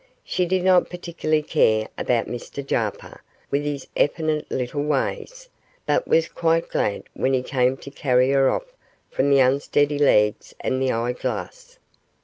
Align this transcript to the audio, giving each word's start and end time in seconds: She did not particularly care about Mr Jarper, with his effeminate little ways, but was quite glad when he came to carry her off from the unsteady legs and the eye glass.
She 0.23 0.47
did 0.47 0.63
not 0.63 0.89
particularly 0.89 1.43
care 1.43 1.87
about 1.95 2.25
Mr 2.25 2.65
Jarper, 2.65 3.21
with 3.51 3.63
his 3.63 3.85
effeminate 3.95 4.49
little 4.49 4.81
ways, 4.83 5.47
but 5.85 6.07
was 6.07 6.27
quite 6.27 6.69
glad 6.69 7.03
when 7.13 7.33
he 7.35 7.43
came 7.43 7.77
to 7.77 7.91
carry 7.91 8.31
her 8.31 8.49
off 8.49 8.73
from 9.11 9.29
the 9.29 9.41
unsteady 9.41 9.99
legs 9.99 10.55
and 10.59 10.81
the 10.81 10.91
eye 10.91 11.13
glass. 11.13 11.77